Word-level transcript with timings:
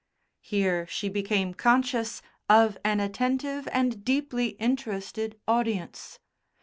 Here 0.41 0.87
she 0.87 1.09
became 1.09 1.53
conscious 1.53 2.23
of 2.49 2.75
an 2.83 2.99
attentive 2.99 3.67
and 3.71 4.03
deeply 4.03 4.53
interested 4.57 5.39
audience. 5.47 6.17